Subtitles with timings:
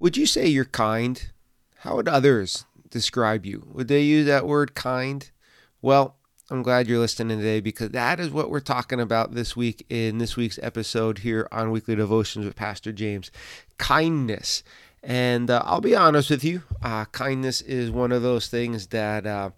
[0.00, 1.30] Would you say you're kind?
[1.78, 3.66] How would others describe you?
[3.72, 5.28] Would they use that word kind?
[5.82, 6.14] Well,
[6.50, 10.18] I'm glad you're listening today because that is what we're talking about this week in
[10.18, 13.32] this week's episode here on Weekly Devotions with Pastor James
[13.76, 14.62] kindness.
[15.02, 19.26] And uh, I'll be honest with you, uh, kindness is one of those things that
[19.26, 19.50] uh,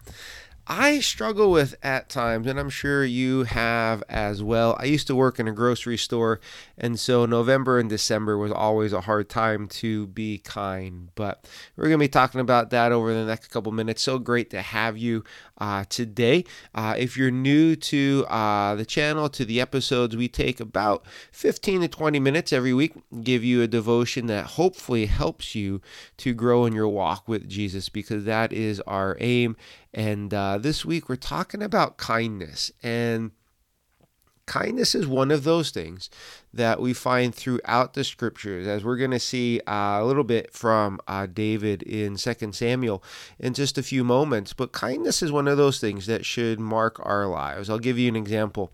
[0.73, 4.77] I struggle with at times, and I'm sure you have as well.
[4.79, 6.39] I used to work in a grocery store,
[6.77, 11.09] and so November and December was always a hard time to be kind.
[11.15, 14.01] But we're going to be talking about that over the next couple minutes.
[14.01, 15.25] So great to have you
[15.61, 16.43] uh, today.
[16.75, 21.81] Uh, if you're new to uh, the channel, to the episodes, we take about 15
[21.81, 25.79] to 20 minutes every week, give you a devotion that hopefully helps you
[26.17, 29.55] to grow in your walk with Jesus, because that is our aim
[29.93, 32.71] and uh, this week we're talking about kindness.
[32.81, 33.31] And
[34.45, 36.09] kindness is one of those things
[36.53, 40.53] that we find throughout the scriptures, as we're going to see uh, a little bit
[40.53, 43.03] from uh, David in 2 Samuel
[43.39, 44.53] in just a few moments.
[44.53, 47.69] But kindness is one of those things that should mark our lives.
[47.69, 48.71] I'll give you an example.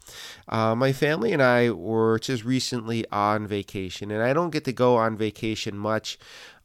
[0.47, 4.73] Uh, my family and I were just recently on vacation, and I don't get to
[4.73, 6.17] go on vacation much.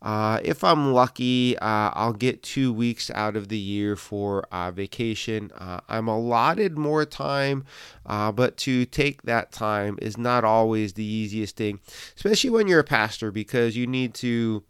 [0.02, 4.72] Uh, if I'm lucky, uh, I'll get two weeks out of the year for uh,
[4.72, 5.52] vacation.
[5.56, 7.64] Uh, I'm allotted more time,
[8.04, 11.78] uh, but to take that time is not always the easiest thing,
[12.16, 14.64] especially when you're a pastor, because you need to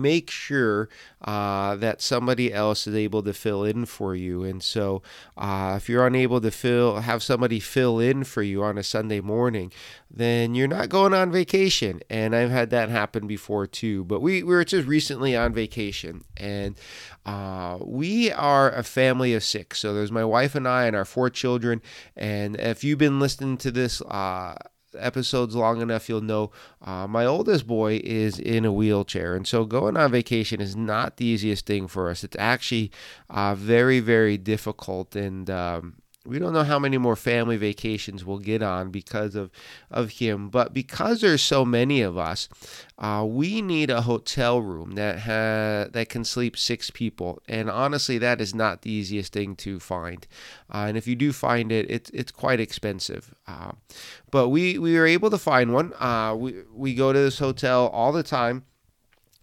[0.00, 0.88] make sure
[1.22, 4.44] uh, that somebody else is able to fill in for you.
[4.44, 5.02] And so,
[5.36, 9.20] uh, if you're unable to fill, have somebody fill in for you on a Sunday
[9.20, 9.72] morning,
[10.10, 12.00] then you're not going on vacation.
[12.08, 14.04] And I've had that happen before too.
[14.04, 16.76] But we, we were just recently on vacation, and
[17.24, 19.80] uh, we are a family of six.
[19.80, 21.82] So there's my wife and I and our four children.
[22.16, 24.54] And if you've been listening to this, uh,
[24.98, 26.50] episodes long enough, you'll know
[26.82, 29.34] uh, my oldest boy is in a wheelchair.
[29.34, 32.24] And so going on vacation is not the easiest thing for us.
[32.24, 32.90] It's actually
[33.30, 35.16] uh, very, very difficult.
[35.16, 39.50] And, um, we don't know how many more family vacations we'll get on because of
[39.90, 42.48] of him but because there's so many of us
[42.98, 48.18] uh, we need a hotel room that ha- that can sleep six people and honestly
[48.18, 50.26] that is not the easiest thing to find
[50.72, 53.72] uh, and if you do find it it's it's quite expensive uh,
[54.30, 57.88] but we we were able to find one uh, we we go to this hotel
[57.88, 58.64] all the time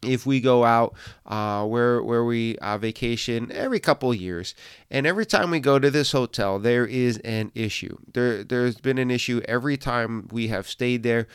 [0.05, 0.93] if we go out
[1.25, 4.55] uh, where where we uh, vacation every couple years,
[4.89, 7.97] and every time we go to this hotel, there is an issue.
[8.13, 11.27] There there's been an issue every time we have stayed there.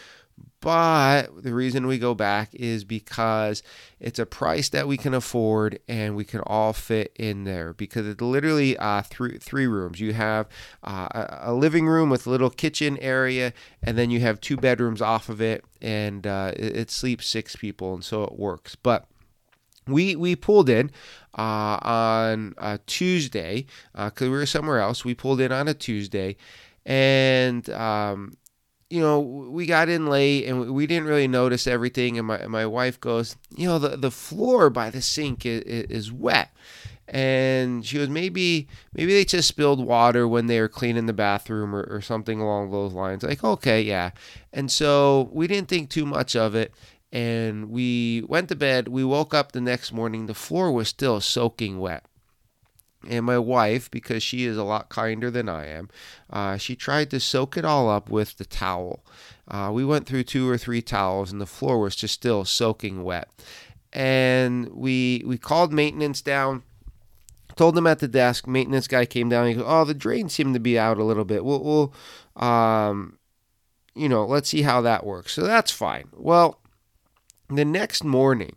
[0.60, 3.62] But the reason we go back is because
[4.00, 8.06] it's a price that we can afford and we can all fit in there because
[8.06, 10.00] it's literally uh, three, three rooms.
[10.00, 10.48] You have
[10.82, 15.00] uh, a living room with a little kitchen area, and then you have two bedrooms
[15.00, 18.75] off of it, and uh, it, it sleeps six people, and so it works.
[18.75, 19.06] But
[19.87, 20.91] we we pulled in
[21.37, 25.04] uh, on a Tuesday because uh, we were somewhere else.
[25.04, 26.37] We pulled in on a Tuesday,
[26.84, 28.34] and um,
[28.91, 32.16] you know, we got in late and we didn't really notice everything.
[32.19, 36.12] And my, my wife goes, you know, the, the floor by the sink is, is
[36.12, 36.50] wet.
[37.06, 41.75] And she goes, maybe maybe they just spilled water when they were cleaning the bathroom
[41.75, 43.22] or, or something along those lines.
[43.22, 44.10] Like, okay, yeah.
[44.53, 46.72] And so we didn't think too much of it.
[47.10, 48.88] And we went to bed.
[48.88, 50.27] We woke up the next morning.
[50.27, 52.04] The floor was still soaking wet
[53.06, 55.88] and my wife, because she is a lot kinder than I am,
[56.31, 59.04] uh, she tried to soak it all up with the towel.
[59.47, 63.04] Uh, we went through two or three towels, and the floor was just still soaking
[63.04, 63.28] wet.
[63.92, 66.62] And we we called maintenance down,
[67.56, 68.47] told them at the desk.
[68.47, 69.47] Maintenance guy came down.
[69.47, 71.44] He goes, "Oh, the drain seemed to be out a little bit.
[71.44, 71.94] We'll, we'll
[72.36, 73.18] um,
[73.94, 76.09] you know, let's see how that works." So that's fine.
[76.15, 76.60] Well,
[77.48, 78.56] the next morning,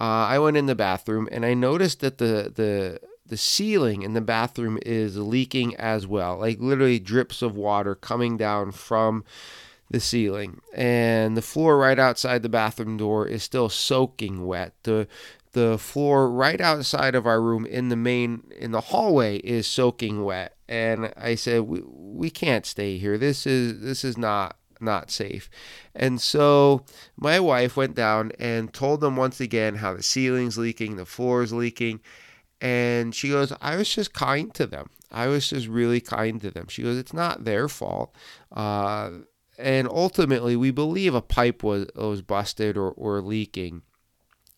[0.00, 4.14] uh, I went in the bathroom and I noticed that the the the ceiling in
[4.14, 9.24] the bathroom is leaking as well, like literally drips of water coming down from
[9.90, 10.60] the ceiling.
[10.74, 14.74] And the floor right outside the bathroom door is still soaking wet.
[14.82, 15.06] The
[15.52, 20.24] the floor right outside of our room in the main in the hallway is soaking
[20.24, 20.56] wet.
[20.68, 23.16] And I said we, we can't stay here.
[23.16, 25.50] This is this is not not safe.
[25.94, 26.84] And so
[27.16, 31.52] my wife went down and told them once again how the ceiling's leaking, the floor's
[31.52, 32.00] leaking.
[32.60, 34.90] And she goes, I was just kind to them.
[35.10, 36.66] I was just really kind to them.
[36.68, 38.14] She goes, It's not their fault.
[38.52, 39.10] Uh,
[39.58, 43.82] and ultimately, we believe a pipe was, was busted or, or leaking.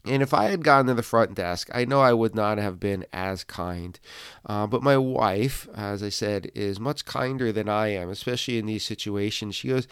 [0.06, 2.80] And if I had gone to the front desk, I know I would not have
[2.80, 4.00] been as kind.
[4.46, 8.66] Uh, but my wife, as I said, is much kinder than I am, especially in
[8.66, 9.54] these situations.
[9.54, 9.86] She goes,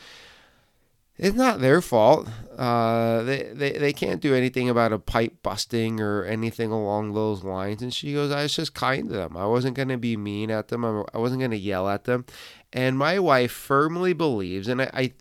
[1.19, 2.29] it's not their fault.
[2.57, 7.45] Uh, they, they, they can't do anything about a pipe busting or anything along those
[7.45, 7.83] lines.
[7.83, 9.37] And she goes, I was just kind to them.
[9.37, 10.85] I wasn't going to be mean at them.
[10.85, 12.25] I wasn't going to yell at them.
[12.73, 15.13] And my wife firmly believes, and I, I,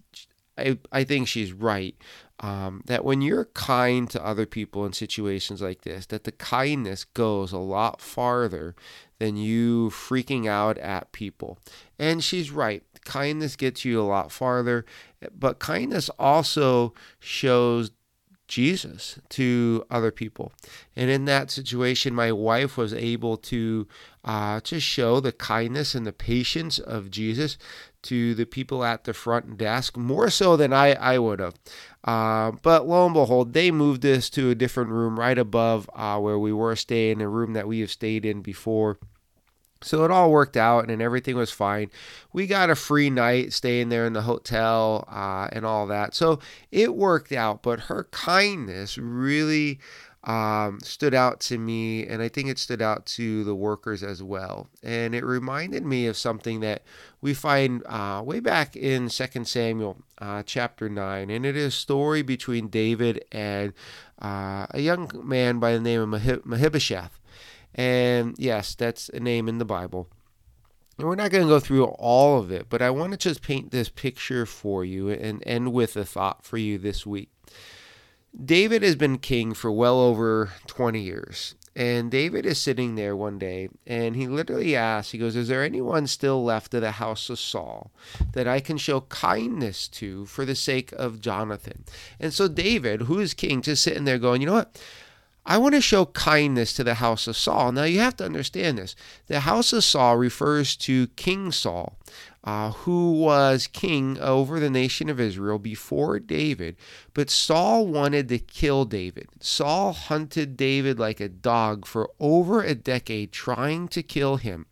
[0.58, 1.96] I, I think she's right,
[2.40, 7.06] um, that when you're kind to other people in situations like this, that the kindness
[7.06, 8.76] goes a lot farther
[9.20, 11.58] than you freaking out at people.
[11.98, 12.84] And she's right.
[13.06, 14.86] Kindness gets you a lot farther,
[15.38, 17.92] but kindness also shows
[18.48, 20.54] Jesus to other people.
[20.96, 23.88] And in that situation, my wife was able to
[24.24, 27.58] uh, show the kindness and the patience of Jesus
[28.04, 31.56] to the people at the front desk, more so than I, I would have.
[32.04, 36.18] Uh, but lo and behold, they moved us to a different room right above uh,
[36.20, 38.98] where we were staying, a room that we have stayed in before.
[39.88, 41.90] So it all worked out and everything was fine.
[42.34, 46.14] We got a free night staying there in the hotel uh, and all that.
[46.14, 46.40] So
[46.72, 49.80] it worked out, but her kindness really
[50.28, 54.22] um, stood out to me, and I think it stood out to the workers as
[54.22, 54.68] well.
[54.84, 56.84] And it reminded me of something that
[57.22, 61.72] we find uh, way back in 2 Samuel uh, chapter 9, and it is a
[61.72, 63.74] story between David and
[64.22, 67.20] uh, a young man by the name of Mephibosheth.
[67.78, 70.10] And yes, that's a name in the Bible.
[70.98, 73.44] And we're not going to go through all of it, but I want to just
[73.44, 77.30] paint this picture for you and end with a thought for you this week.
[78.44, 81.56] David has been king for well over 20 years.
[81.76, 85.64] And David is sitting there one day and he literally asks, he goes, Is there
[85.64, 87.92] anyone still left of the house of Saul
[88.34, 91.86] that I can show kindness to for the sake of Jonathan?
[92.20, 94.82] And so David, who is king, just sitting there going, You know what?
[95.50, 97.72] I want to show kindness to the house of Saul.
[97.72, 98.98] Now, you have to understand this.
[99.28, 101.98] The house of Saul refers to King Saul,
[102.44, 106.76] uh, who was king over the nation of Israel before David.
[107.14, 109.30] But Saul wanted to kill David.
[109.40, 114.66] Saul hunted David like a dog for over a decade, trying to kill him.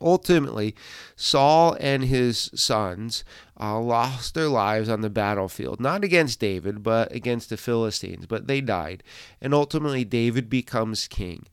[0.00, 0.74] Ultimately,
[1.14, 3.24] Saul and his sons
[3.58, 8.46] uh, lost their lives on the battlefield, not against David, but against the Philistines, but
[8.46, 9.02] they died.
[9.40, 11.46] And ultimately, David becomes king.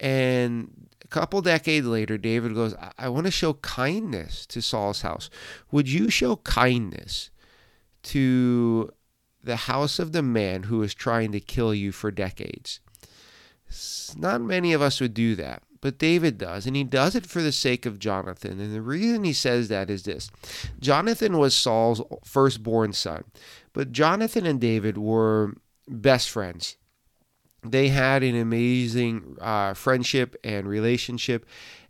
[0.00, 5.02] And a couple decades later, David goes, I, I want to show kindness to Saul's
[5.02, 5.30] house.
[5.70, 7.30] Would you show kindness
[8.04, 8.90] to
[9.42, 12.80] the house of the man who is trying to kill you for decades?
[14.16, 15.62] Not many of us would do that.
[15.84, 18.58] But David does, and he does it for the sake of Jonathan.
[18.58, 20.30] And the reason he says that is this
[20.80, 23.24] Jonathan was Saul's firstborn son,
[23.74, 25.52] but Jonathan and David were
[25.86, 26.78] best friends.
[27.62, 31.44] They had an amazing uh, friendship and relationship,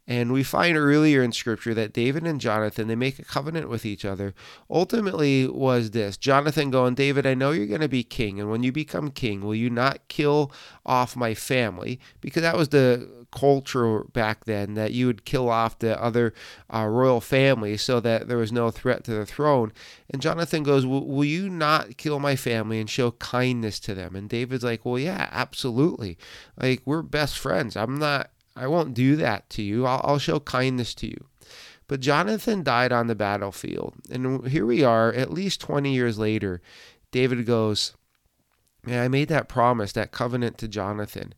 [0.06, 3.87] and we find earlier in scripture that David and Jonathan, they make a covenant with
[3.87, 4.35] each other.
[4.69, 8.62] Ultimately was this, Jonathan going, David, I know you're going to be king, and when
[8.62, 10.52] you become king, will you not kill
[10.85, 12.00] off my family?
[12.20, 16.32] Because that was the culture back then that you would kill off the other
[16.73, 19.73] uh, royal family so that there was no threat to the throne.
[20.11, 24.17] And Jonathan goes, Will you not kill my family and show kindness to them?
[24.17, 26.17] And David's like, Well, yeah, absolutely.
[26.56, 27.77] Like, we're best friends.
[27.77, 29.87] I'm not I won't do that to you.
[29.87, 31.27] I'll, I'll show kindness to you.
[31.87, 33.94] But Jonathan died on the battlefield.
[34.11, 36.63] And here we are, at least 20 years later.
[37.11, 37.94] David goes,
[38.85, 41.35] Man, I made that promise, that covenant to Jonathan.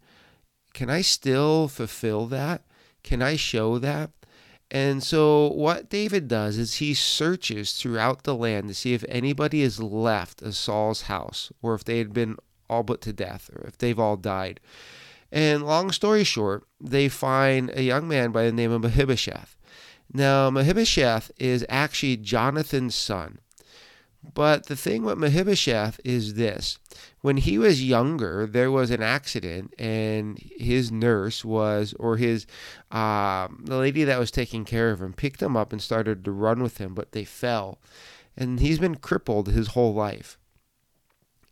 [0.77, 2.61] Can I still fulfill that?
[3.03, 4.11] Can I show that?
[4.71, 9.63] And so, what David does is he searches throughout the land to see if anybody
[9.63, 12.37] is left of Saul's house, or if they had been
[12.69, 14.61] all put to death, or if they've all died.
[15.33, 19.57] And long story short, they find a young man by the name of Mephibosheth.
[20.13, 23.39] Now, Mephibosheth is actually Jonathan's son.
[24.35, 26.79] But the thing with Mephibosheth is this
[27.21, 32.47] when he was younger, there was an accident, and his nurse was, or his,
[32.91, 36.31] uh, the lady that was taking care of him, picked him up and started to
[36.31, 37.79] run with him, but they fell.
[38.37, 40.39] And he's been crippled his whole life.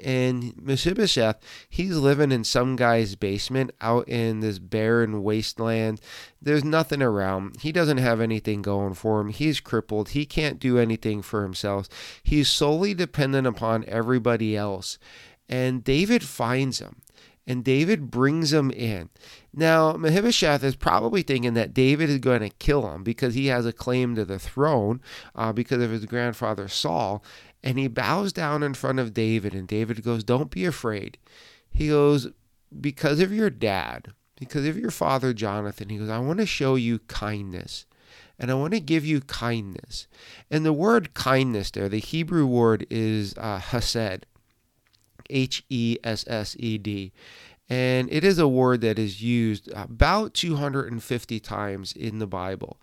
[0.01, 6.01] And Mephibosheth, he's living in some guy's basement out in this barren wasteland.
[6.43, 7.61] There's nothing around.
[7.61, 9.29] He doesn't have anything going for him.
[9.29, 10.11] He's crippled.
[10.11, 11.89] He can't do anything for himself.
[12.23, 14.99] He's solely dependent upon everybody else.
[15.49, 17.03] And David finds him
[17.47, 19.11] and David brings him in.
[19.53, 23.67] Now, Mephibosheth is probably thinking that David is going to kill him because he has
[23.67, 25.01] a claim to the throne
[25.35, 27.23] uh, because of his grandfather Saul.
[27.65, 31.19] And he bows down in front of David, and David goes, Don't be afraid.
[31.73, 32.29] He goes,
[32.81, 36.77] Because of your dad, because of your father Jonathan, he goes, I want to show
[36.77, 37.87] you kindness
[38.39, 40.07] and I want to give you kindness.
[40.51, 44.27] And the word kindness there, the Hebrew word is uh, hesed.
[45.31, 47.13] H E S S E D.
[47.69, 52.79] And it is a word that is used about 250 times in the Bible.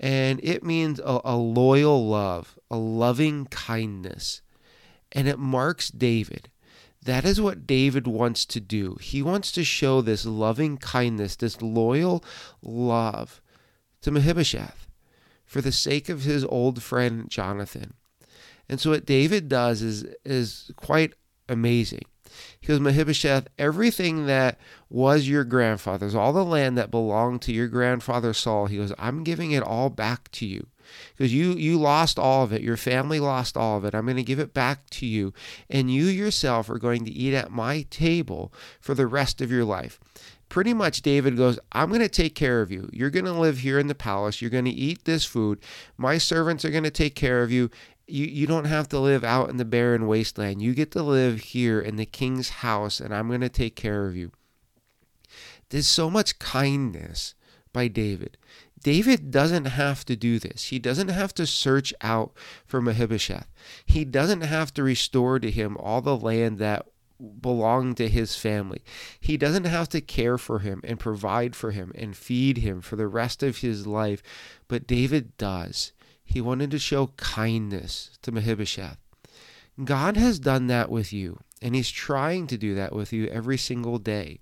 [0.00, 4.42] And it means a, a loyal love, a loving kindness.
[5.12, 6.50] And it marks David.
[7.02, 8.96] That is what David wants to do.
[9.00, 12.22] He wants to show this loving kindness, this loyal
[12.62, 13.40] love
[14.02, 14.86] to Mephibosheth
[15.46, 17.94] for the sake of his old friend Jonathan.
[18.68, 21.14] And so what David does is is quite
[21.48, 22.04] amazing.
[22.60, 24.58] He goes, Mephibosheth, everything that
[24.90, 29.24] was your grandfather's, all the land that belonged to your grandfather Saul, he goes, I'm
[29.24, 30.66] giving it all back to you.
[31.14, 32.62] Because you you lost all of it.
[32.62, 33.94] Your family lost all of it.
[33.94, 35.34] I'm going to give it back to you.
[35.68, 39.66] And you yourself are going to eat at my table for the rest of your
[39.66, 40.00] life
[40.48, 42.88] pretty much David goes, I'm going to take care of you.
[42.92, 44.40] You're going to live here in the palace.
[44.40, 45.60] You're going to eat this food.
[45.96, 47.70] My servants are going to take care of you
[48.08, 50.62] you, you don't have to live out in the barren wasteland.
[50.62, 54.06] You get to live here in the king's house, and I'm going to take care
[54.06, 54.32] of you.
[55.68, 57.34] There's so much kindness
[57.72, 58.38] by David.
[58.82, 60.64] David doesn't have to do this.
[60.64, 62.32] He doesn't have to search out
[62.64, 63.48] for Mephibosheth.
[63.84, 66.86] He doesn't have to restore to him all the land that
[67.40, 68.80] belonged to his family.
[69.20, 72.96] He doesn't have to care for him and provide for him and feed him for
[72.96, 74.22] the rest of his life,
[74.68, 75.92] but David does.
[76.28, 78.98] He wanted to show kindness to Mephibosheth.
[79.82, 83.56] God has done that with you, and He's trying to do that with you every
[83.56, 84.40] single day.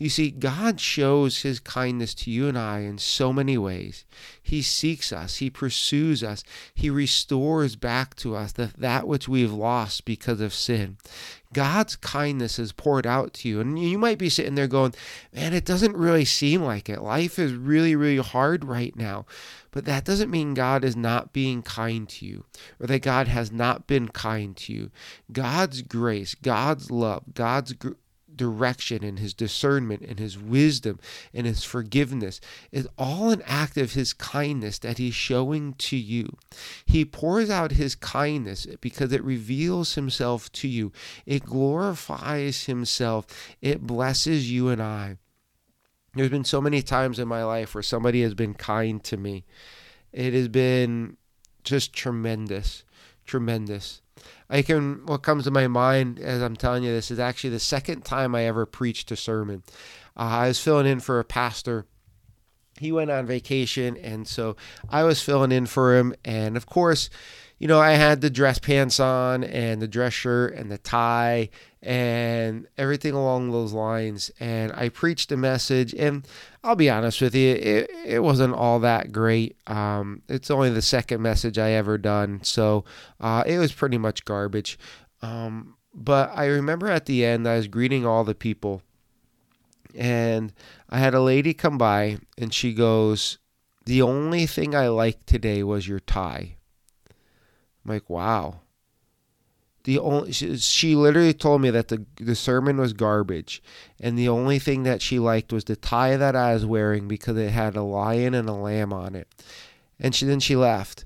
[0.00, 4.06] You see, God shows his kindness to you and I in so many ways.
[4.42, 6.42] He seeks us, he pursues us,
[6.74, 10.96] he restores back to us that, that which we've lost because of sin.
[11.52, 13.60] God's kindness is poured out to you.
[13.60, 14.94] And you might be sitting there going,
[15.34, 17.02] man, it doesn't really seem like it.
[17.02, 19.26] Life is really, really hard right now.
[19.70, 22.44] But that doesn't mean God is not being kind to you
[22.80, 24.90] or that God has not been kind to you.
[25.30, 27.74] God's grace, God's love, God's
[28.40, 30.98] direction and his discernment and his wisdom
[31.34, 32.40] and his forgiveness
[32.72, 36.38] is all an act of his kindness that he's showing to you.
[36.86, 40.90] He pours out his kindness because it reveals himself to you,
[41.26, 43.26] it glorifies himself,
[43.60, 45.18] it blesses you and I.
[46.14, 49.44] There's been so many times in my life where somebody has been kind to me.
[50.14, 51.18] It has been
[51.62, 52.84] just tremendous,
[53.30, 54.02] tremendous.
[54.50, 57.60] I can what comes to my mind as I'm telling you this is actually the
[57.60, 59.62] second time I ever preached a sermon.
[60.16, 61.86] Uh, I was filling in for a pastor.
[62.78, 64.56] He went on vacation, and so
[64.88, 66.14] I was filling in for him.
[66.24, 67.08] And of course,
[67.60, 71.50] you know, I had the dress pants on and the dress shirt and the tie
[71.82, 74.30] and everything along those lines.
[74.40, 76.26] And I preached a message, and
[76.64, 79.58] I'll be honest with you, it, it wasn't all that great.
[79.66, 82.86] Um, it's only the second message I ever done, so
[83.20, 84.78] uh, it was pretty much garbage.
[85.20, 88.80] Um, but I remember at the end, I was greeting all the people,
[89.94, 90.54] and
[90.88, 93.36] I had a lady come by, and she goes,
[93.84, 96.56] The only thing I liked today was your tie.
[97.84, 98.60] I'm like, wow
[99.84, 103.62] the only she, she literally told me that the the sermon was garbage
[103.98, 107.36] and the only thing that she liked was the tie that I was wearing because
[107.36, 109.28] it had a lion and a lamb on it.
[109.98, 111.04] And she then she left.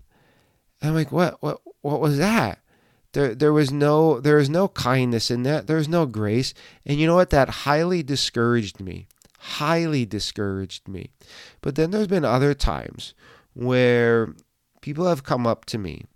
[0.80, 2.58] And I'm like, "What what what was that?"
[3.12, 5.66] There there was no there was no kindness in that.
[5.66, 6.52] There was no grace.
[6.84, 7.30] And you know what?
[7.30, 9.06] That highly discouraged me.
[9.38, 11.10] Highly discouraged me.
[11.60, 13.14] But then there's been other times
[13.52, 14.34] where
[14.80, 16.06] people have come up to me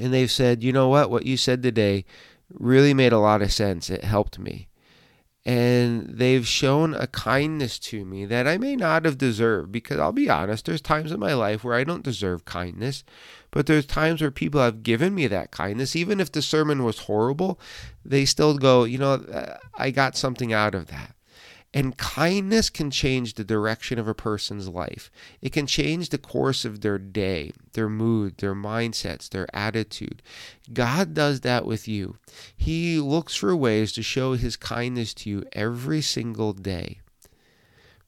[0.00, 2.04] and they've said, you know what, what you said today
[2.52, 3.90] really made a lot of sense.
[3.90, 4.68] It helped me.
[5.44, 10.12] And they've shown a kindness to me that I may not have deserved because I'll
[10.12, 13.02] be honest, there's times in my life where I don't deserve kindness,
[13.50, 15.96] but there's times where people have given me that kindness.
[15.96, 17.58] Even if the sermon was horrible,
[18.04, 21.14] they still go, you know, uh, I got something out of that.
[21.74, 25.10] And kindness can change the direction of a person's life.
[25.42, 30.22] It can change the course of their day, their mood, their mindsets, their attitude.
[30.72, 32.16] God does that with you.
[32.56, 37.00] He looks for ways to show his kindness to you every single day.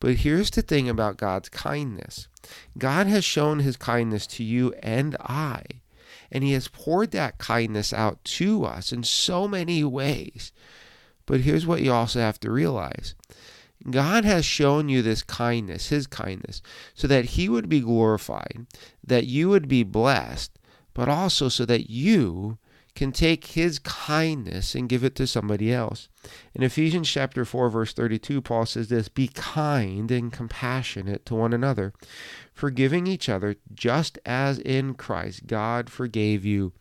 [0.00, 2.28] But here's the thing about God's kindness
[2.78, 5.64] God has shown his kindness to you and I,
[6.32, 10.52] and he has poured that kindness out to us in so many ways.
[11.26, 13.14] But here's what you also have to realize
[13.88, 16.60] God has shown you this kindness, His kindness,
[16.94, 18.66] so that He would be glorified,
[19.04, 20.58] that you would be blessed,
[20.92, 22.58] but also so that you
[22.94, 26.08] can take His kindness and give it to somebody else.
[26.54, 31.54] In Ephesians chapter 4, verse 32, Paul says this Be kind and compassionate to one
[31.54, 31.94] another,
[32.52, 36.72] forgiving each other, just as in Christ God forgave you.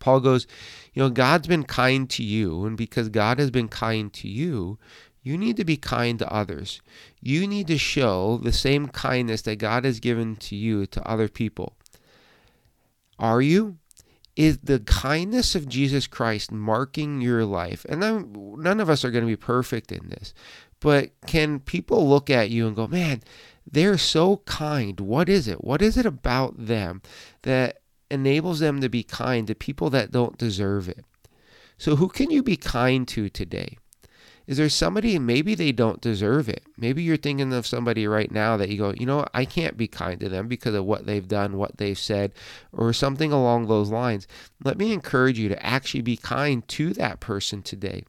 [0.00, 0.46] Paul goes,
[0.92, 4.78] You know, God's been kind to you, and because God has been kind to you,
[5.22, 6.80] you need to be kind to others.
[7.20, 11.28] You need to show the same kindness that God has given to you to other
[11.28, 11.76] people.
[13.18, 13.78] Are you?
[14.34, 17.84] Is the kindness of Jesus Christ marking your life?
[17.88, 20.32] And then none of us are going to be perfect in this,
[20.80, 23.22] but can people look at you and go, man,
[23.70, 24.98] they're so kind.
[25.00, 25.62] What is it?
[25.62, 27.02] What is it about them
[27.42, 31.04] that enables them to be kind to people that don't deserve it.
[31.78, 33.78] So, who can you be kind to today?
[34.46, 36.64] Is there somebody, maybe they don't deserve it?
[36.76, 39.86] Maybe you're thinking of somebody right now that you go, you know, I can't be
[39.86, 42.32] kind to them because of what they've done, what they've said,
[42.72, 44.26] or something along those lines.
[44.64, 48.04] Let me encourage you to actually be kind to that person today.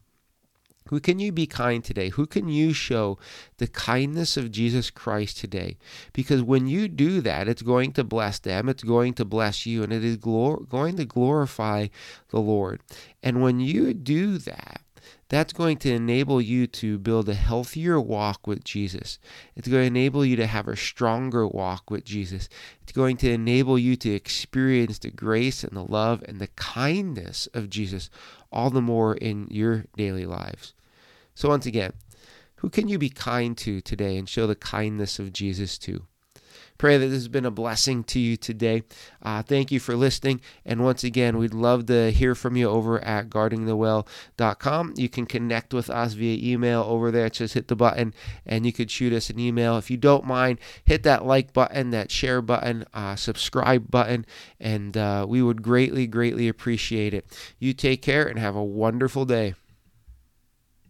[0.89, 2.09] Who can you be kind today?
[2.09, 3.17] Who can you show
[3.57, 5.77] the kindness of Jesus Christ today?
[6.11, 9.81] Because when you do that, it's going to bless them, it's going to bless you,
[9.81, 11.87] and it is glor- going to glorify
[12.29, 12.81] the Lord.
[13.23, 14.82] And when you do that,
[15.33, 19.17] that's going to enable you to build a healthier walk with Jesus.
[19.55, 22.49] It's going to enable you to have a stronger walk with Jesus.
[22.83, 27.47] It's going to enable you to experience the grace and the love and the kindness
[27.55, 28.11] of Jesus
[28.51, 30.75] all the more in your daily lives.
[31.33, 31.93] So, once again,
[32.57, 36.05] who can you be kind to today and show the kindness of Jesus to?
[36.77, 38.84] Pray that this has been a blessing to you today.
[39.22, 40.42] Uh, thank you for listening.
[40.65, 44.94] And once again, we'd love to hear from you over at guardingthewell.com.
[44.98, 47.30] You can connect with us via email over there.
[47.30, 48.13] Just hit the button
[48.46, 49.77] and you could shoot us an email.
[49.77, 54.25] If you don't mind, hit that like button, that share button, uh, subscribe button,
[54.59, 57.25] and uh, we would greatly, greatly appreciate it.
[57.59, 59.55] You take care and have a wonderful day.